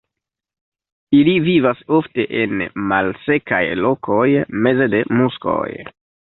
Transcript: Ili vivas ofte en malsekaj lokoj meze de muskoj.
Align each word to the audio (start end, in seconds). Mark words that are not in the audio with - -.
Ili 1.17 1.35
vivas 1.47 1.83
ofte 1.99 2.25
en 2.41 2.65
malsekaj 2.93 3.61
lokoj 3.85 4.27
meze 4.67 4.93
de 4.99 5.07
muskoj. 5.23 5.71